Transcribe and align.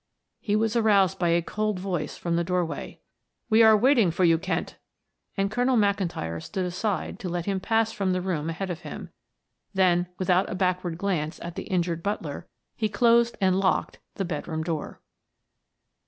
He 0.39 0.55
was 0.55 0.75
aroused 0.75 1.19
by 1.19 1.29
a 1.29 1.43
cold 1.43 1.77
voice 1.79 2.17
from 2.17 2.35
the 2.35 2.43
doorway. 2.43 2.99
"We 3.51 3.61
are 3.61 3.77
waiting 3.77 4.09
for 4.09 4.23
you, 4.23 4.39
Kent," 4.39 4.79
and 5.37 5.51
Colonel 5.51 5.77
McIntyre 5.77 6.41
stood 6.41 6.65
aside 6.65 7.19
to 7.19 7.29
let 7.29 7.45
him 7.45 7.59
pass 7.59 7.91
from 7.91 8.11
the 8.11 8.19
room 8.19 8.49
ahead 8.49 8.71
of 8.71 8.79
him, 8.79 9.11
then 9.75 10.07
without 10.17 10.49
a 10.49 10.55
backward 10.55 10.97
glance 10.97 11.39
at 11.41 11.53
the 11.53 11.65
injured 11.69 12.01
butler, 12.01 12.47
he 12.75 12.89
closed 12.89 13.37
and 13.39 13.59
locked 13.59 13.99
the 14.15 14.25
bedroom 14.25 14.63
door. 14.63 14.99